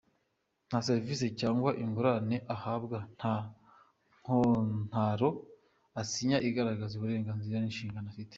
[0.67, 3.35] Nta servisi cyangwa ingurane ahabwa, nta
[4.25, 5.29] kontaro
[6.01, 8.29] asinya igaragaza uburenganzira n’inshingano afite.